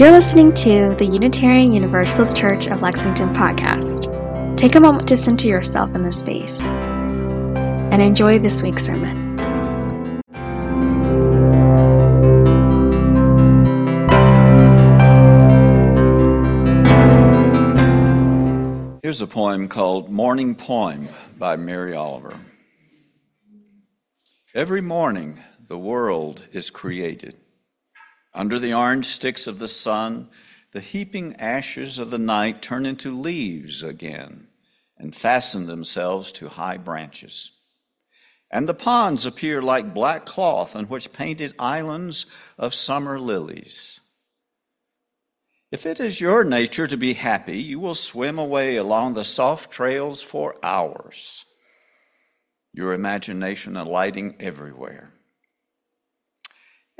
[0.00, 4.06] You're listening to the Unitarian Universalist Church of Lexington podcast.
[4.56, 9.36] Take a moment to center yourself in this space and enjoy this week's sermon.
[19.02, 21.06] Here's a poem called Morning Poem
[21.38, 22.34] by Mary Oliver.
[24.54, 27.36] Every morning, the world is created.
[28.32, 30.28] Under the orange sticks of the sun,
[30.72, 34.46] the heaping ashes of the night turn into leaves again
[34.96, 37.50] and fasten themselves to high branches.
[38.50, 42.26] And the ponds appear like black cloth on which painted islands
[42.58, 44.00] of summer lilies.
[45.70, 49.70] If it is your nature to be happy, you will swim away along the soft
[49.70, 51.44] trails for hours,
[52.72, 55.12] your imagination alighting everywhere.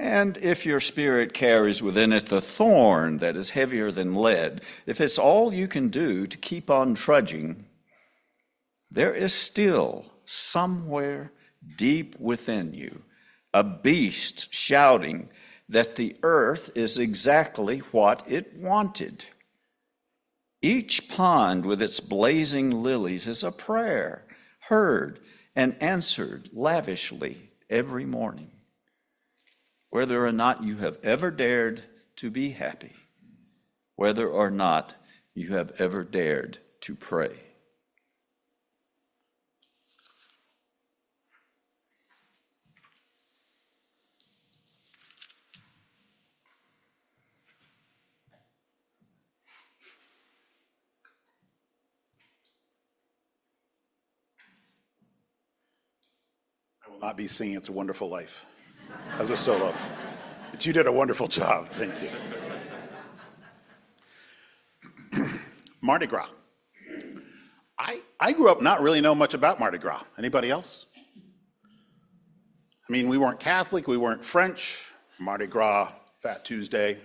[0.01, 4.99] And if your spirit carries within it the thorn that is heavier than lead, if
[4.99, 7.67] it's all you can do to keep on trudging,
[8.91, 11.33] there is still somewhere
[11.77, 13.03] deep within you
[13.53, 15.29] a beast shouting
[15.69, 19.27] that the earth is exactly what it wanted.
[20.63, 24.25] Each pond with its blazing lilies is a prayer
[24.61, 25.21] heard
[25.55, 28.51] and answered lavishly every morning.
[29.91, 31.83] Whether or not you have ever dared
[32.17, 32.95] to be happy,
[33.97, 34.95] whether or not
[35.35, 37.41] you have ever dared to pray.
[56.87, 58.47] I will Not be singing It's a Wonderful Life
[59.21, 59.75] as a solo.
[60.51, 61.69] But you did a wonderful job.
[61.69, 62.11] Thank you.
[65.83, 66.31] Mardi Gras.
[67.79, 70.03] I, I grew up not really know much about Mardi Gras.
[70.19, 70.87] Anybody else?
[72.89, 74.91] I mean, we weren't Catholic, we weren't French.
[75.19, 75.93] Mardi Gras,
[76.23, 76.99] Fat Tuesday.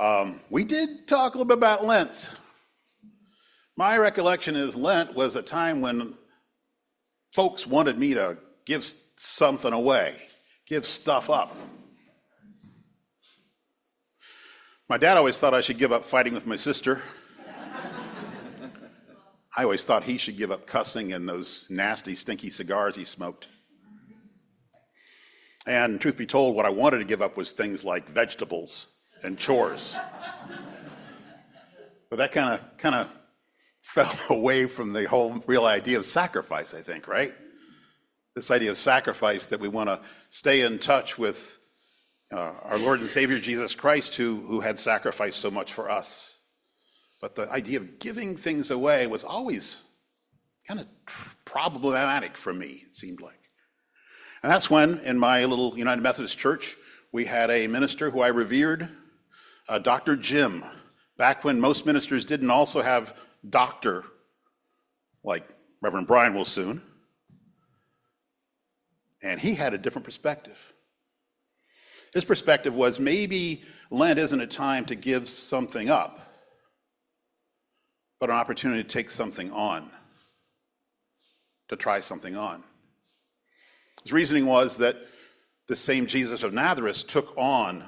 [0.00, 2.30] Um, we did talk a little bit about Lent.
[3.76, 6.14] My recollection is Lent was a time when
[7.34, 10.14] folks wanted me to give something away,
[10.66, 11.56] give stuff up.
[14.88, 17.02] My dad always thought I should give up fighting with my sister.
[19.56, 23.46] I always thought he should give up cussing and those nasty, stinky cigars he smoked.
[25.66, 28.88] And truth be told, what I wanted to give up was things like vegetables
[29.22, 29.96] and chores.
[32.10, 33.08] But that kind of kind of
[33.80, 37.32] fell away from the whole real idea of sacrifice, I think, right?
[38.34, 40.00] This idea of sacrifice that we want to
[40.30, 41.58] stay in touch with
[42.32, 46.38] uh, our Lord and Savior Jesus Christ, who, who had sacrificed so much for us.
[47.20, 49.82] But the idea of giving things away was always
[50.66, 50.86] kind of
[51.44, 53.38] problematic for me, it seemed like.
[54.42, 56.76] And that's when, in my little United Methodist church,
[57.12, 58.88] we had a minister who I revered,
[59.68, 60.16] uh, Dr.
[60.16, 60.64] Jim,
[61.16, 63.16] back when most ministers didn't also have
[63.48, 64.04] doctor,
[65.22, 65.48] like
[65.80, 66.82] Reverend Brian will soon.
[69.24, 70.74] And he had a different perspective.
[72.12, 76.20] His perspective was maybe Lent isn't a time to give something up,
[78.20, 79.90] but an opportunity to take something on,
[81.68, 82.62] to try something on.
[84.02, 84.96] His reasoning was that
[85.68, 87.82] the same Jesus of Nazareth took on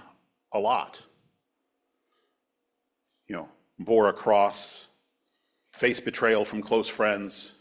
[0.52, 1.02] a lot.
[3.28, 3.48] You know,
[3.78, 4.88] bore a cross,
[5.74, 7.52] faced betrayal from close friends,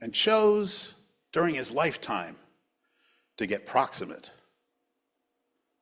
[0.00, 0.94] and chose
[1.32, 2.36] during his lifetime
[3.38, 4.30] to get proximate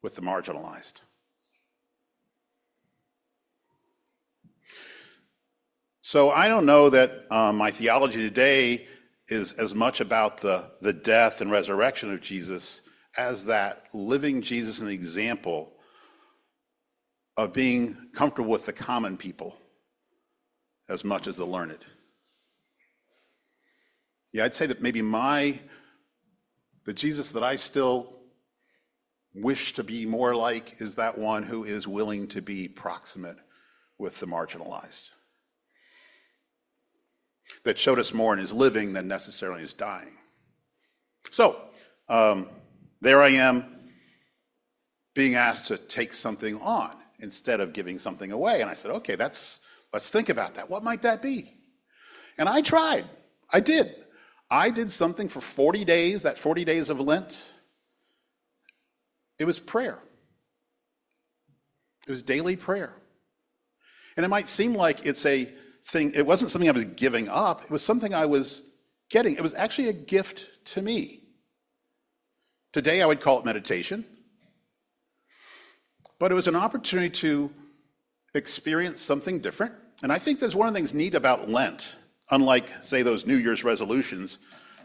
[0.03, 1.01] with the marginalized.
[6.01, 8.87] So I don't know that um, my theology today
[9.29, 12.83] is as much about the, the death and resurrection of Jesus
[13.17, 15.73] as that living Jesus an example
[17.37, 19.57] of being comfortable with the common people
[20.89, 21.85] as much as the learned.
[24.33, 25.59] Yeah, I'd say that maybe my
[26.85, 28.21] the Jesus that I still
[29.35, 33.39] wish to be more like is that one who is willing to be proximate
[33.99, 35.11] with the marginalized.
[37.65, 40.17] That showed us more in his living than necessarily his dying.
[41.31, 41.61] So,
[42.09, 42.49] um,
[43.01, 43.65] there I am
[45.15, 48.61] being asked to take something on instead of giving something away.
[48.61, 49.61] And I said, okay, that's,
[49.93, 50.69] let's think about that.
[50.69, 51.55] What might that be?
[52.39, 53.05] And I tried.
[53.53, 54.04] I did.
[54.55, 57.43] I did something for 40 days, that 40 days of Lent.
[59.37, 59.99] It was prayer.
[62.07, 62.93] It was daily prayer.
[64.17, 65.53] And it might seem like it's a
[65.89, 68.63] thing, it wasn't something I was giving up, it was something I was
[69.11, 69.35] getting.
[69.35, 71.25] It was actually a gift to me.
[72.73, 74.05] Today I would call it meditation,
[76.21, 77.51] but it was an opportunity to
[78.37, 79.75] experience something different.
[80.05, 81.97] And I think there's one of the things neat about Lent,
[82.31, 84.39] unlike, say, those New Year's resolutions.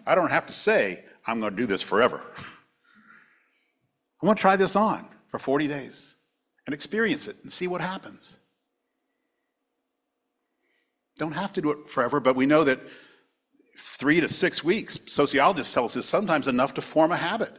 [0.05, 2.23] I don't have to say, I'm going to do this forever.
[4.21, 6.15] I want to try this on for 40 days
[6.65, 8.37] and experience it and see what happens.
[11.17, 12.79] Don't have to do it forever, but we know that
[13.77, 17.51] three to six weeks, sociologists tell us, is sometimes enough to form a habit.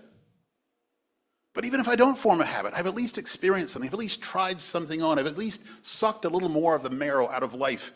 [1.55, 3.99] But even if I don't form a habit, I've at least experienced something, I've at
[3.99, 7.43] least tried something on, I've at least sucked a little more of the marrow out
[7.43, 7.93] of life,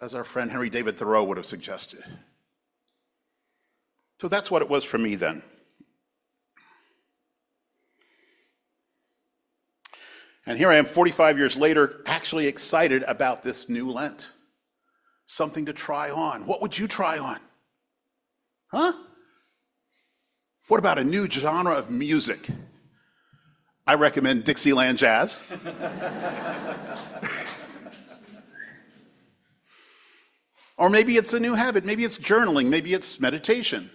[0.00, 2.04] as our friend Henry David Thoreau would have suggested.
[4.20, 5.42] So that's what it was for me then.
[10.46, 14.30] And here I am 45 years later, actually excited about this new Lent.
[15.26, 16.46] Something to try on.
[16.46, 17.38] What would you try on?
[18.70, 18.92] Huh?
[20.68, 22.48] What about a new genre of music?
[23.88, 25.42] I recommend Dixieland Jazz.
[30.78, 31.84] or maybe it's a new habit.
[31.84, 32.66] Maybe it's journaling.
[32.66, 33.90] Maybe it's meditation.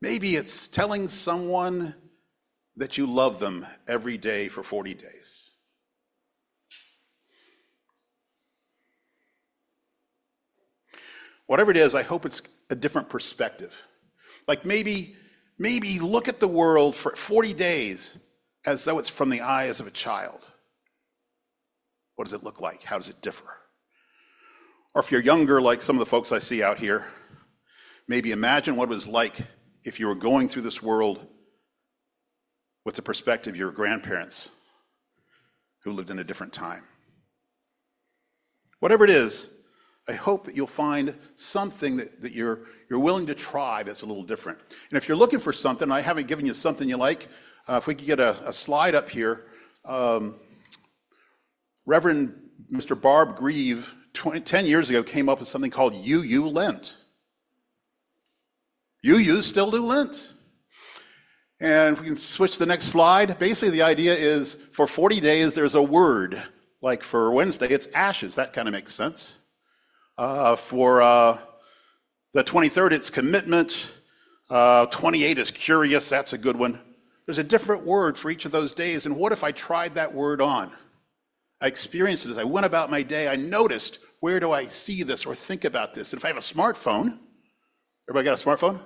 [0.00, 1.94] Maybe it's telling someone
[2.76, 5.50] that you love them every day for 40 days.
[11.46, 13.80] Whatever it is, I hope it's a different perspective.
[14.46, 15.16] Like maybe,
[15.58, 18.18] maybe look at the world for 40 days
[18.66, 20.48] as though it's from the eyes of a child.
[22.16, 22.82] What does it look like?
[22.82, 23.58] How does it differ?
[24.94, 27.04] Or if you're younger, like some of the folks I see out here,
[28.06, 29.36] maybe imagine what it was like
[29.82, 31.26] if you were going through this world
[32.84, 34.50] with the perspective of your grandparents
[35.82, 36.84] who lived in a different time.
[38.80, 39.50] Whatever it is,
[40.06, 44.06] I hope that you'll find something that, that you're, you're willing to try that's a
[44.06, 44.58] little different.
[44.90, 47.28] And if you're looking for something, I haven't given you something you like,
[47.66, 49.46] uh, if we could get a, a slide up here.
[49.84, 50.36] Um,
[51.86, 52.34] Reverend
[52.70, 52.98] Mr.
[52.98, 56.94] Barb Greve, 20, 10 years ago, came up with something called UU Lent.
[59.04, 60.32] UU still do Lent.
[61.60, 65.54] And if we can switch the next slide, basically the idea is for 40 days
[65.54, 66.42] there's a word.
[66.82, 68.34] Like for Wednesday, it's ashes.
[68.34, 69.34] That kind of makes sense.
[70.18, 71.38] Uh, for uh,
[72.32, 73.92] the 23rd, it's commitment.
[74.50, 76.08] Uh, 28 is curious.
[76.08, 76.78] That's a good one.
[77.26, 79.06] There's a different word for each of those days.
[79.06, 80.70] And what if I tried that word on?
[81.60, 83.28] I experienced it as I went about my day.
[83.28, 86.14] I noticed where do I see this or think about this?
[86.14, 87.18] And if I have a smartphone,
[88.08, 88.80] everybody got a smartphone?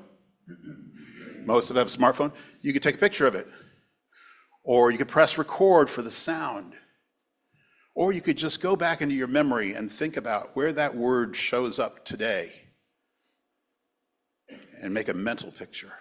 [1.45, 2.33] Most of them have a smartphone.
[2.61, 3.47] You could take a picture of it.
[4.65, 6.73] Or you could press record for the sound.
[7.95, 11.37] Or you could just go back into your memory and think about where that word
[11.37, 12.51] shows up today
[14.83, 15.93] and make a mental picture.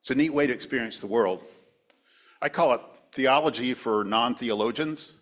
[0.00, 1.42] It's a neat way to experience the world.
[2.40, 2.80] I call it
[3.12, 5.12] theology for non theologians.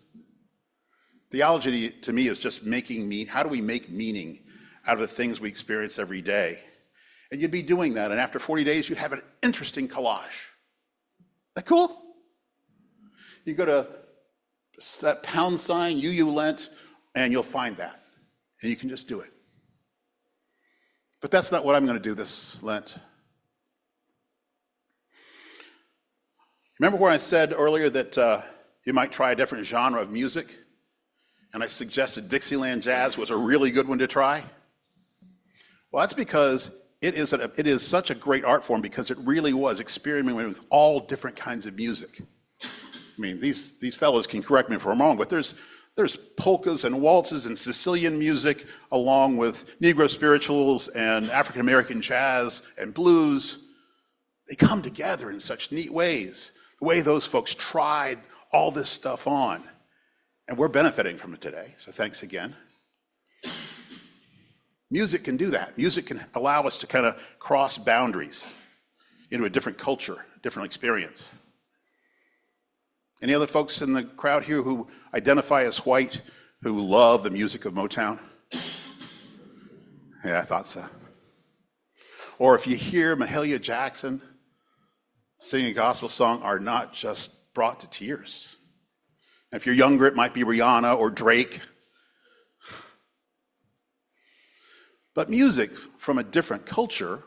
[1.31, 3.27] Theology to me is just making meaning.
[3.27, 4.41] How do we make meaning
[4.85, 6.61] out of the things we experience every day?
[7.31, 10.49] And you'd be doing that, and after 40 days, you'd have an interesting collage.
[11.55, 12.01] That cool?
[13.45, 13.87] You go to
[15.01, 16.69] that pound sign, UU Lent,
[17.15, 18.01] and you'll find that.
[18.61, 19.31] And you can just do it.
[21.21, 22.95] But that's not what I'm going to do this Lent.
[26.79, 28.41] Remember where I said earlier that uh,
[28.85, 30.57] you might try a different genre of music?
[31.53, 34.43] And I suggested Dixieland Jazz was a really good one to try?
[35.91, 39.17] Well, that's because it is, a, it is such a great art form because it
[39.19, 42.21] really was experimenting with all different kinds of music.
[42.63, 45.55] I mean, these, these fellows can correct me if I'm wrong, but there's,
[45.95, 52.61] there's polkas and waltzes and Sicilian music, along with Negro spirituals and African American jazz
[52.79, 53.59] and blues.
[54.47, 56.51] They come together in such neat ways.
[56.79, 58.19] The way those folks tried
[58.51, 59.63] all this stuff on.
[60.47, 62.55] And we're benefiting from it today, so thanks again.
[64.89, 65.77] Music can do that.
[65.77, 68.45] Music can allow us to kind of cross boundaries
[69.29, 71.33] into a different culture, different experience.
[73.21, 76.21] Any other folks in the crowd here who identify as white
[76.63, 78.19] who love the music of Motown?
[80.25, 80.85] Yeah, I thought so.
[82.37, 84.21] Or if you hear Mahalia Jackson
[85.39, 88.50] sing a gospel song, are not just brought to tears.
[89.51, 91.59] If you're younger, it might be Rihanna or Drake.
[95.13, 97.23] But music from a different culture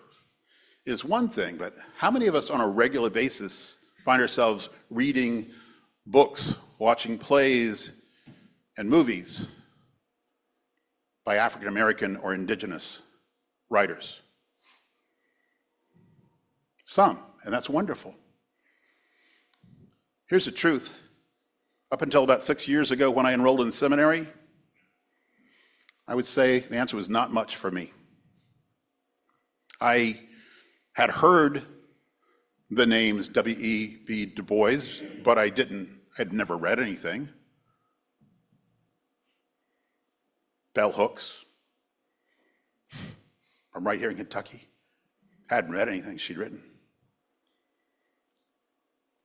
[0.87, 5.51] is one thing, but how many of us on a regular basis find ourselves reading
[6.07, 7.91] books, watching plays,
[8.77, 9.49] and movies
[11.25, 13.03] by African American or indigenous
[13.71, 14.21] writers.
[16.85, 18.15] Some, and that's wonderful.
[20.29, 21.04] Here's the truth.
[21.95, 24.27] Up until about six years ago, when I enrolled in seminary,
[26.09, 27.93] I would say the answer was not much for me.
[29.81, 30.19] I
[30.95, 31.63] had heard
[32.69, 34.27] the names W.E.B.
[34.27, 34.81] Du Bois,
[35.23, 37.29] but I didn't, had never read anything.
[40.75, 41.45] Bell Hooks,
[43.73, 44.67] from right here in Kentucky,
[45.49, 46.61] hadn't read anything she'd written.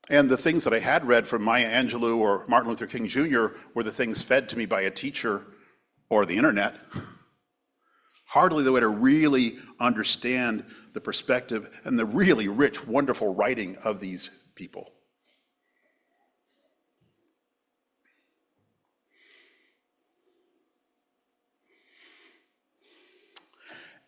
[0.09, 3.47] And the things that I had read from Maya Angelou or Martin Luther King Jr.
[3.75, 5.45] were the things fed to me by a teacher
[6.09, 6.75] or the internet.
[8.25, 13.99] Hardly the way to really understand the perspective and the really rich, wonderful writing of
[13.99, 14.91] these people.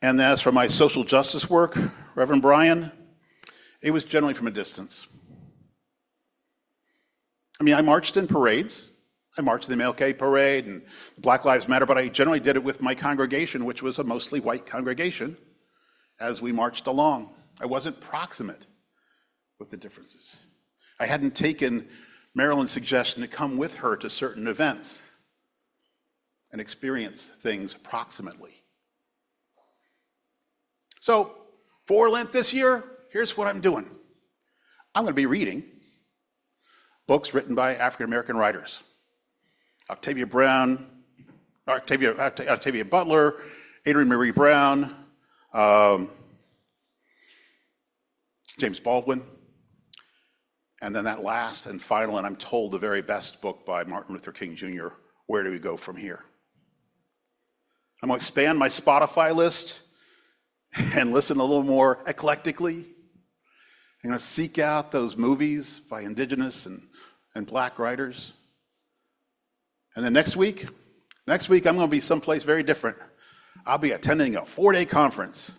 [0.03, 1.77] And as for my social justice work,
[2.15, 2.91] Reverend Brian,
[3.81, 5.05] it was generally from a distance.
[7.61, 8.91] I mean, I marched in parades.
[9.37, 10.81] I marched in the MLK parade and
[11.19, 14.39] Black Lives Matter, but I generally did it with my congregation, which was a mostly
[14.39, 15.37] white congregation,
[16.19, 17.35] as we marched along.
[17.59, 18.65] I wasn't proximate
[19.59, 20.37] with the differences.
[20.99, 21.87] I hadn't taken
[22.33, 25.11] Marilyn's suggestion to come with her to certain events
[26.51, 28.63] and experience things proximately.
[30.99, 31.35] So,
[31.85, 33.85] for Lent this year, here's what I'm doing
[34.95, 35.63] I'm going to be reading
[37.11, 38.81] books written by African American writers.
[39.89, 40.87] Octavia Brown,
[41.67, 43.35] Octavia, Octavia Butler,
[43.85, 44.95] Adrienne Maree Brown,
[45.53, 46.09] um,
[48.57, 49.23] James Baldwin,
[50.81, 54.15] and then that last and final, and I'm told the very best book by Martin
[54.15, 54.87] Luther King Jr.,
[55.27, 56.23] Where Do We Go From Here?
[58.01, 59.81] I'm going to expand my Spotify list
[60.95, 62.85] and listen a little more eclectically.
[64.01, 66.87] I'm going to seek out those movies by indigenous and
[67.35, 68.33] and black writers.
[69.95, 70.67] And then next week,
[71.27, 72.97] next week I'm going to be someplace very different.
[73.65, 75.51] I'll be attending a four-day conference,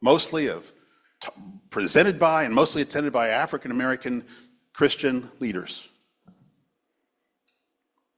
[0.00, 0.72] mostly of
[1.20, 1.30] t-
[1.70, 4.24] presented by and mostly attended by African American
[4.72, 5.88] Christian leaders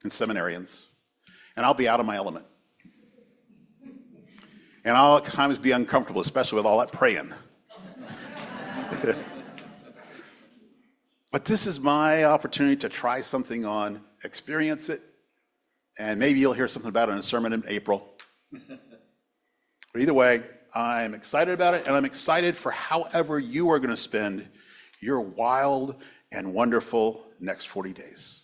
[0.02, 0.84] and seminarians.
[1.56, 2.46] And I'll be out of my element.
[4.84, 7.32] And I'll at times be uncomfortable, especially with all that praying.
[11.30, 15.02] But this is my opportunity to try something on, experience it,
[15.98, 18.14] and maybe you'll hear something about it in a sermon in April.
[18.50, 20.42] but either way,
[20.74, 24.48] I'm excited about it, and I'm excited for however you are going to spend
[25.00, 25.96] your wild
[26.32, 28.40] and wonderful next 40 days.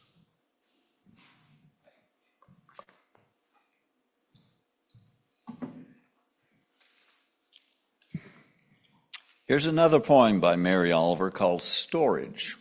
[9.47, 12.57] Here's another poem by Mary Oliver called Storage.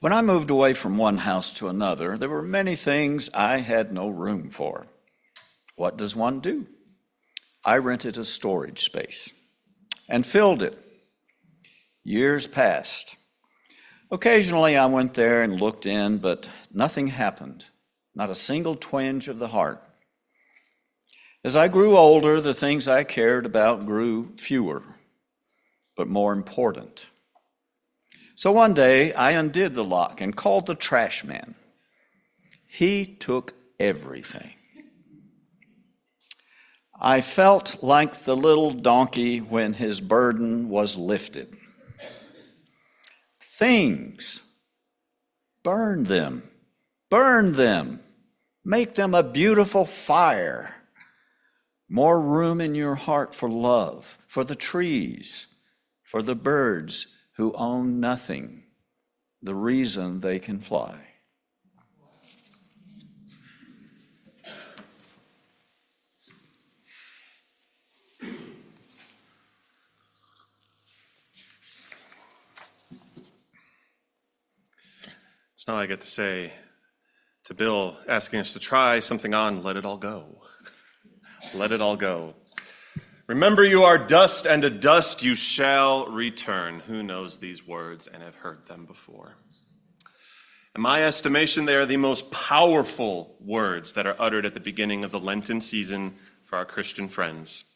[0.00, 3.92] When I moved away from one house to another, there were many things I had
[3.92, 4.86] no room for.
[5.76, 6.66] What does one do?
[7.66, 9.30] I rented a storage space
[10.08, 10.78] and filled it.
[12.02, 13.14] Years passed.
[14.10, 17.66] Occasionally I went there and looked in, but nothing happened,
[18.14, 19.82] not a single twinge of the heart.
[21.44, 24.82] As I grew older, the things I cared about grew fewer,
[25.94, 27.04] but more important.
[28.40, 31.54] So one day I undid the lock and called the trash man.
[32.66, 34.54] He took everything.
[36.98, 41.54] I felt like the little donkey when his burden was lifted.
[43.42, 44.40] Things,
[45.62, 46.42] burn them,
[47.10, 48.00] burn them,
[48.64, 50.74] make them a beautiful fire.
[51.90, 55.46] More room in your heart for love, for the trees,
[56.02, 58.62] for the birds who own nothing,
[59.40, 60.94] the reason they can fly.
[75.56, 76.52] So now I get to say
[77.44, 80.42] to Bill, asking us to try something on, let it all go.
[81.54, 82.34] let it all go.
[83.30, 86.80] Remember, you are dust, and to dust you shall return.
[86.88, 89.36] Who knows these words and have heard them before?
[90.74, 95.04] In my estimation, they are the most powerful words that are uttered at the beginning
[95.04, 97.66] of the Lenten season for our Christian friends.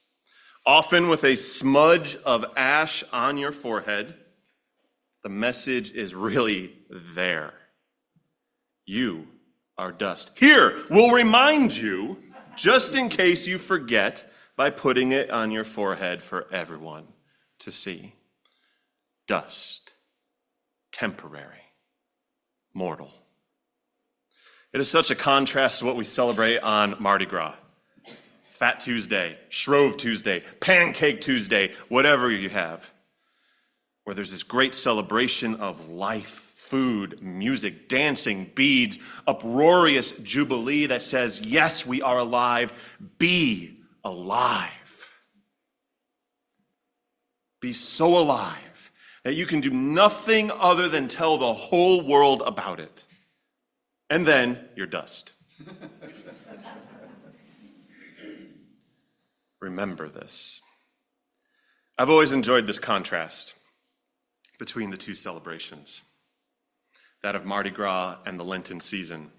[0.67, 4.13] Often with a smudge of ash on your forehead,
[5.23, 7.55] the message is really there.
[8.87, 9.29] You
[9.79, 10.37] are dust.
[10.37, 12.19] Here, we'll remind you,
[12.57, 17.07] just in case you forget, by putting it on your forehead for everyone
[17.61, 18.15] to see.
[19.27, 19.93] Dust,
[20.93, 21.73] temporary,
[22.73, 23.11] mortal.
[24.73, 27.55] It is such a contrast to what we celebrate on Mardi Gras.
[28.51, 32.93] Fat Tuesday, Shrove Tuesday, Pancake Tuesday, whatever you have,
[34.05, 41.41] where there's this great celebration of life, food, music, dancing, beads, uproarious jubilee that says,
[41.41, 42.73] Yes, we are alive.
[43.19, 45.15] Be alive.
[47.61, 48.91] Be so alive
[49.25, 53.05] that you can do nothing other than tell the whole world about it.
[54.11, 55.33] And then you're dust.
[59.61, 60.61] Remember this.
[61.97, 63.55] I've always enjoyed this contrast
[64.59, 66.03] between the two celebrations
[67.23, 69.31] that of Mardi Gras and the Lenten season.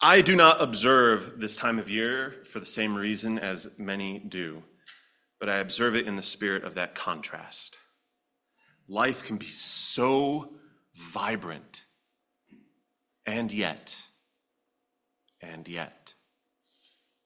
[0.00, 4.62] I do not observe this time of year for the same reason as many do,
[5.40, 7.78] but I observe it in the spirit of that contrast.
[8.88, 10.52] Life can be so
[10.94, 11.86] vibrant,
[13.24, 13.96] and yet,
[15.40, 16.12] and yet,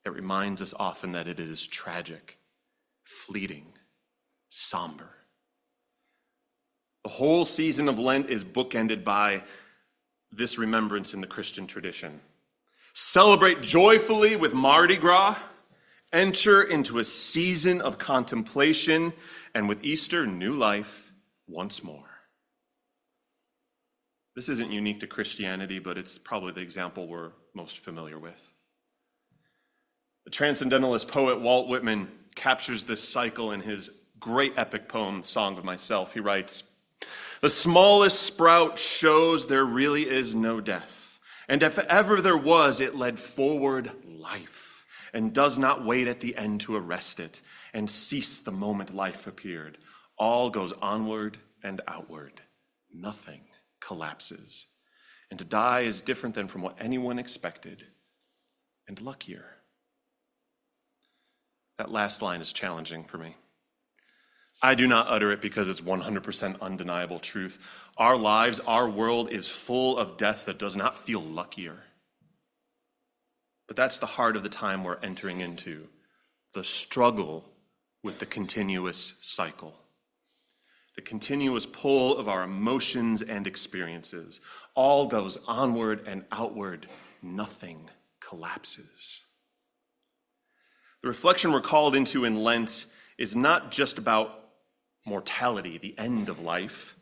[0.04, 2.38] it reminds us often that it is tragic,
[3.02, 3.66] fleeting,
[4.48, 5.10] somber.
[7.02, 9.42] The whole season of Lent is bookended by
[10.30, 12.20] this remembrance in the Christian tradition.
[13.02, 15.38] Celebrate joyfully with Mardi Gras,
[16.12, 19.14] enter into a season of contemplation,
[19.54, 21.10] and with Easter, new life
[21.48, 22.10] once more.
[24.36, 28.52] This isn't unique to Christianity, but it's probably the example we're most familiar with.
[30.26, 33.90] The transcendentalist poet Walt Whitman captures this cycle in his
[34.20, 36.12] great epic poem, Song of Myself.
[36.12, 36.70] He writes
[37.40, 40.99] The smallest sprout shows there really is no death.
[41.50, 46.36] And if ever there was, it led forward life and does not wait at the
[46.36, 47.40] end to arrest it
[47.74, 49.76] and cease the moment life appeared.
[50.16, 52.40] All goes onward and outward.
[52.94, 53.40] Nothing
[53.80, 54.68] collapses.
[55.28, 57.84] And to die is different than from what anyone expected
[58.86, 59.56] and luckier.
[61.78, 63.34] That last line is challenging for me.
[64.62, 67.58] I do not utter it because it's 100% undeniable truth.
[67.96, 71.76] Our lives, our world is full of death that does not feel luckier.
[73.66, 75.88] But that's the heart of the time we're entering into
[76.52, 77.44] the struggle
[78.02, 79.74] with the continuous cycle,
[80.96, 84.40] the continuous pull of our emotions and experiences.
[84.74, 86.86] All goes onward and outward,
[87.22, 87.88] nothing
[88.20, 89.22] collapses.
[91.02, 94.39] The reflection we're called into in Lent is not just about
[95.04, 96.96] mortality, the end of life,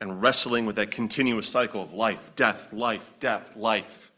[0.00, 4.10] and wrestling with that continuous cycle of life, death, life, death, life.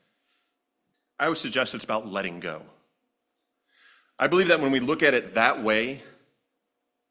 [1.18, 2.62] I would suggest it's about letting go.
[4.18, 6.02] I believe that when we look at it that way,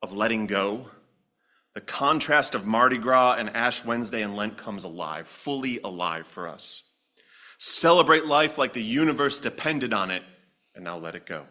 [0.01, 0.89] of letting go,
[1.73, 6.47] the contrast of Mardi Gras and Ash Wednesday and Lent comes alive, fully alive for
[6.47, 6.83] us.
[7.57, 10.23] Celebrate life like the universe depended on it,
[10.75, 11.45] and now let it go.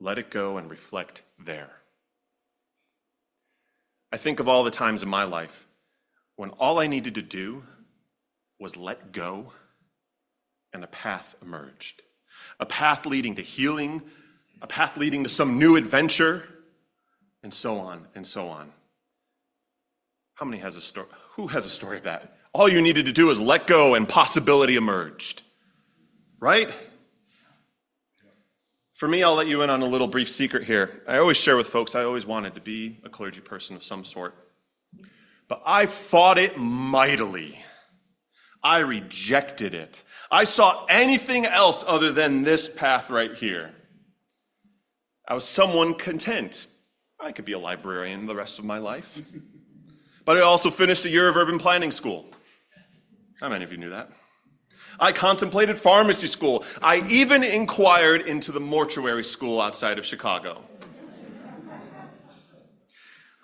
[0.00, 1.70] Let it go and reflect there.
[4.12, 5.66] I think of all the times in my life
[6.36, 7.62] when all I needed to do
[8.58, 9.52] was let go
[10.72, 12.02] and a path emerged.
[12.58, 14.02] A path leading to healing,
[14.62, 16.44] a path leading to some new adventure,
[17.42, 18.70] and so on and so on.
[20.34, 21.06] How many has a story?
[21.32, 22.36] Who has a story of that?
[22.52, 25.42] All you needed to do is let go and possibility emerged.
[26.40, 26.70] Right?
[29.00, 31.02] For me, I'll let you in on a little brief secret here.
[31.08, 34.04] I always share with folks I always wanted to be a clergy person of some
[34.04, 34.34] sort.
[35.48, 37.64] But I fought it mightily.
[38.62, 40.02] I rejected it.
[40.30, 43.70] I saw anything else other than this path right here.
[45.26, 46.66] I was someone content.
[47.18, 49.18] I could be a librarian the rest of my life.
[50.26, 52.26] But I also finished a year of urban planning school.
[53.40, 54.10] How many of you knew that?
[55.00, 56.62] I contemplated pharmacy school.
[56.82, 60.62] I even inquired into the mortuary school outside of Chicago.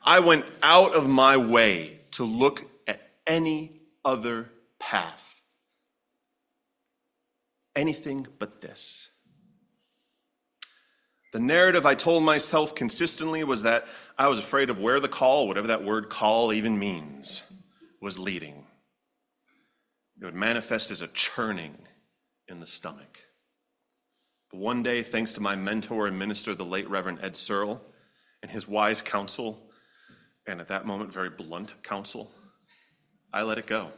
[0.04, 5.40] I went out of my way to look at any other path.
[7.74, 9.08] Anything but this.
[11.32, 15.48] The narrative I told myself consistently was that I was afraid of where the call,
[15.48, 17.42] whatever that word call even means,
[18.00, 18.65] was leading.
[20.20, 21.76] It would manifest as a churning
[22.48, 23.20] in the stomach.
[24.50, 27.82] But one day, thanks to my mentor and minister, the late Reverend Ed Searl,
[28.42, 29.70] and his wise counsel,
[30.46, 32.30] and at that moment, very blunt counsel,
[33.32, 33.90] I let it go.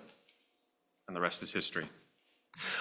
[1.07, 1.85] And the rest is history.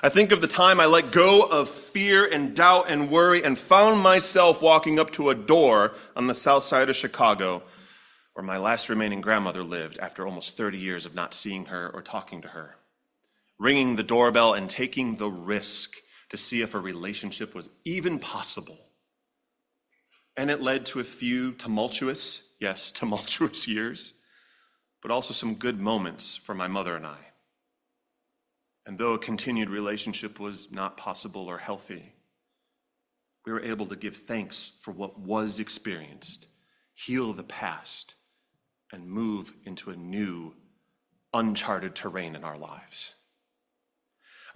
[0.01, 3.57] I think of the time I let go of fear and doubt and worry and
[3.57, 7.61] found myself walking up to a door on the south side of Chicago
[8.33, 12.01] where my last remaining grandmother lived after almost 30 years of not seeing her or
[12.01, 12.75] talking to her.
[13.59, 15.95] Ringing the doorbell and taking the risk
[16.29, 18.77] to see if a relationship was even possible.
[20.35, 24.13] And it led to a few tumultuous, yes, tumultuous years,
[25.01, 27.17] but also some good moments for my mother and I.
[28.85, 32.13] And though a continued relationship was not possible or healthy,
[33.45, 36.47] we were able to give thanks for what was experienced,
[36.93, 38.15] heal the past,
[38.91, 40.53] and move into a new,
[41.33, 43.15] uncharted terrain in our lives.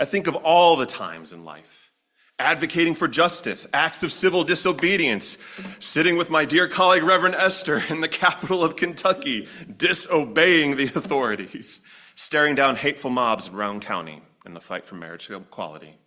[0.02, 1.92] I think of all the times in life
[2.40, 5.38] advocating for justice, acts of civil disobedience,
[5.78, 11.82] sitting with my dear colleague Reverend Esther in the capital of Kentucky, disobeying the authorities
[12.16, 15.98] staring down hateful mobs in Brown County in the fight for marriage equality.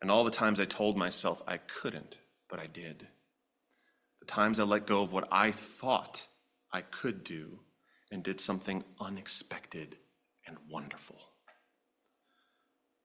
[0.00, 2.18] And all the times I told myself I couldn't,
[2.48, 3.06] but I did.
[4.20, 6.26] The times I let go of what I thought
[6.72, 7.60] I could do
[8.10, 9.96] and did something unexpected
[10.46, 11.20] and wonderful.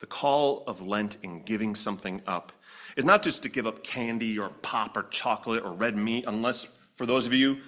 [0.04, 2.52] The call of Lent in giving something up
[2.98, 6.68] is not just to give up candy or pop or chocolate or red meat, unless,
[6.94, 7.60] for those of you,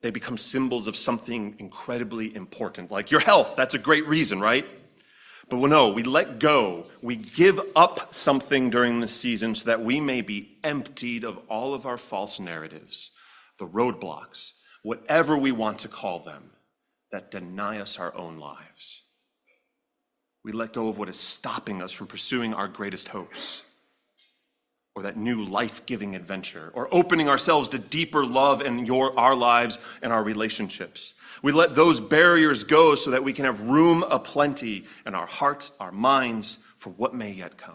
[0.00, 3.56] they become symbols of something incredibly important, like your health.
[3.56, 4.66] That's a great reason, right?
[5.50, 6.86] But no, we let go.
[7.02, 11.74] We give up something during the season so that we may be emptied of all
[11.74, 13.10] of our false narratives,
[13.58, 16.52] the roadblocks, whatever we want to call them,
[17.12, 19.02] that deny us our own lives.
[20.46, 23.64] We let go of what is stopping us from pursuing our greatest hopes
[24.94, 29.80] or that new life-giving adventure or opening ourselves to deeper love in your our lives
[30.02, 31.14] and our relationships.
[31.42, 35.72] We let those barriers go so that we can have room aplenty in our hearts
[35.80, 37.74] our minds for what may yet come.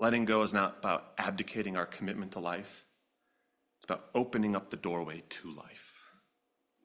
[0.00, 2.86] Letting go is not about abdicating our commitment to life.
[3.78, 6.00] It's about opening up the doorway to life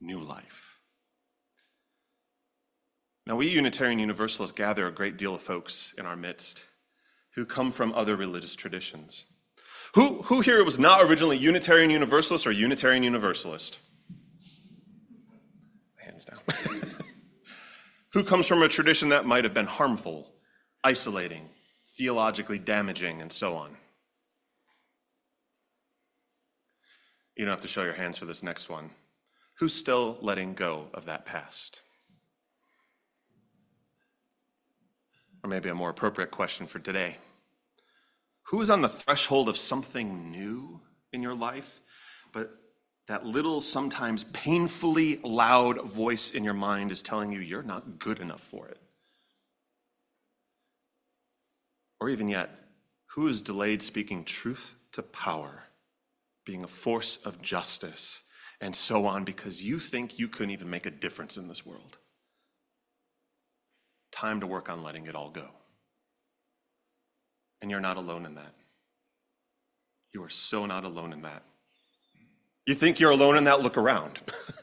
[0.00, 0.75] new life
[3.26, 6.62] now we unitarian universalists gather a great deal of folks in our midst
[7.34, 9.26] who come from other religious traditions.
[9.94, 13.78] Who, who here was not originally Unitarian Universalist or Unitarian Universalist?
[15.96, 16.38] Hands down.
[18.12, 20.32] who comes from a tradition that might have been harmful,
[20.84, 21.48] isolating,
[21.96, 23.76] theologically damaging, and so on?
[27.36, 28.90] You don't have to show your hands for this next one.
[29.58, 31.80] Who's still letting go of that past?
[35.46, 37.18] Or maybe a more appropriate question for today.
[38.46, 40.80] Who is on the threshold of something new
[41.12, 41.80] in your life,
[42.32, 42.50] but
[43.06, 48.18] that little, sometimes painfully loud voice in your mind is telling you you're not good
[48.18, 48.78] enough for it?
[52.00, 52.50] Or even yet,
[53.10, 55.62] who is delayed speaking truth to power,
[56.44, 58.22] being a force of justice,
[58.60, 61.98] and so on because you think you couldn't even make a difference in this world?
[64.12, 65.48] Time to work on letting it all go.
[67.60, 68.54] And you're not alone in that.
[70.12, 71.42] You are so not alone in that.
[72.66, 73.60] You think you're alone in that?
[73.60, 74.18] Look around.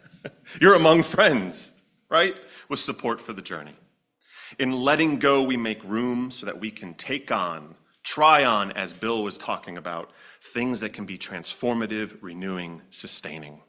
[0.61, 1.73] you're among friends,
[2.09, 2.35] right?
[2.69, 3.75] With support for the journey.
[4.59, 8.93] In letting go, we make room so that we can take on, try on, as
[8.93, 13.61] Bill was talking about, things that can be transformative, renewing, sustaining.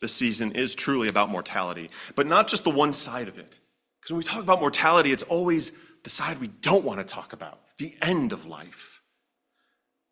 [0.00, 3.58] This season is truly about mortality, but not just the one side of it.
[4.02, 7.32] Because when we talk about mortality, it's always the side we don't want to talk
[7.32, 9.00] about the end of life.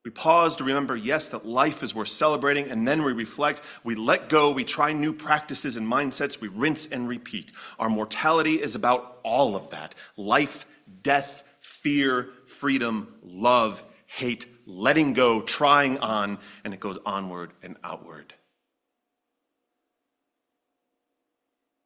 [0.05, 3.97] We pause to remember, yes, that life is worth celebrating, and then we reflect, we
[3.97, 7.51] let go, we try new practices and mindsets, we rinse and repeat.
[7.81, 10.67] Our mortality is about all of that life,
[11.03, 18.35] death, fear, freedom, love, hate, letting go, trying on, and it goes onward and outward.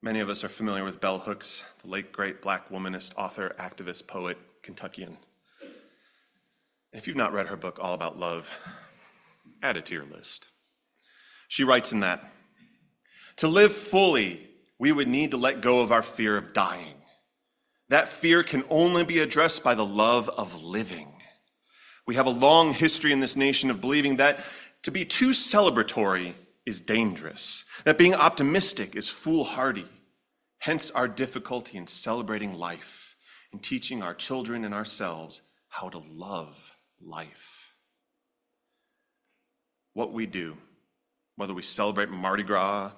[0.05, 4.07] Many of us are familiar with Bell Hooks, the late great black womanist, author, activist,
[4.07, 5.17] poet, Kentuckian.
[6.93, 8.55] If you've not read her book, All About Love,
[9.63, 10.49] add it to your list.
[11.49, 12.23] She writes in that
[13.37, 14.47] To live fully,
[14.79, 16.97] we would need to let go of our fear of dying.
[17.89, 21.15] That fear can only be addressed by the love of living.
[22.07, 24.45] We have a long history in this nation of believing that
[24.83, 26.35] to be too celebratory
[26.67, 29.89] is dangerous, that being optimistic is foolhardy.
[30.59, 33.17] Hence, our difficulty in celebrating life
[33.53, 37.73] and teaching our children and ourselves how to love life.
[39.93, 40.57] What we do,
[41.37, 42.93] whether we celebrate Mardi Gras,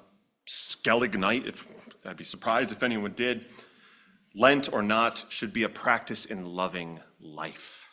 [0.47, 1.67] Skellig Night, if
[2.05, 3.47] I'd be surprised if anyone did,
[4.39, 7.86] Lent or not should be a practice in loving life.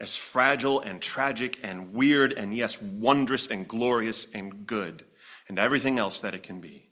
[0.00, 5.04] As fragile and tragic and weird and yes, wondrous and glorious and good
[5.48, 6.88] and everything else that it can be.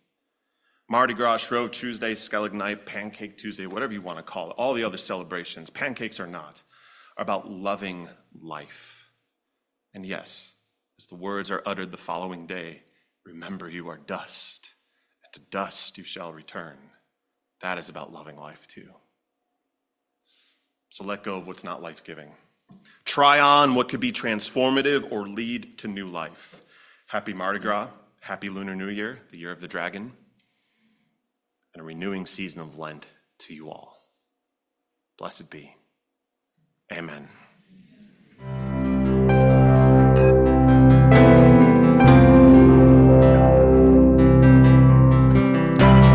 [0.88, 4.72] Mardi Gras, Shrove Tuesday, Skellig Night, Pancake Tuesday, whatever you want to call it, all
[4.72, 6.62] the other celebrations, pancakes or not,
[7.16, 8.08] are about loving
[8.40, 9.10] life.
[9.94, 10.52] And yes,
[10.98, 12.82] as the words are uttered the following day,
[13.24, 14.74] remember you are dust,
[15.24, 16.76] and to dust you shall return.
[17.62, 18.90] That is about loving life too.
[20.90, 22.30] So let go of what's not life giving.
[23.16, 26.61] Try on what could be transformative or lead to new life.
[27.07, 27.88] Happy Mardi Gras,
[28.20, 30.12] happy Lunar New Year, the year of the dragon
[31.72, 33.07] and a renewing season of Lent
[33.38, 33.96] to you all.
[35.16, 35.74] Blessed be.
[36.92, 37.31] Amen.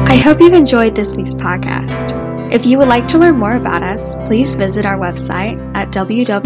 [0.08, 2.21] I hope you've enjoyed this week's podcast.
[2.52, 6.44] If you would like to learn more about us, please visit our website at www.ucl.org,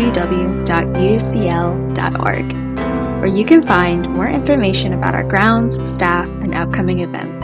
[3.20, 7.44] where you can find more information about our grounds, staff, and upcoming events.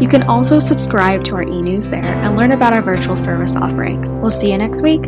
[0.00, 3.56] You can also subscribe to our e news there and learn about our virtual service
[3.56, 4.08] offerings.
[4.20, 5.02] We'll see you next week.